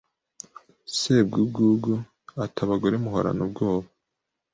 [0.97, 1.93] Sebwugugu
[2.43, 3.87] ati Abagore muhorana ubwoba